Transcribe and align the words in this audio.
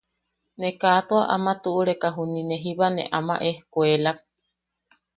Ne 0.59 0.69
kaa 0.81 0.99
tua 1.07 1.23
ama 1.35 1.53
tuʼureka 1.63 2.07
juni 2.15 2.41
ne 2.45 2.55
jiba 2.63 2.87
ne 2.95 3.03
ama 3.17 3.35
ejkuelak. 3.49 4.19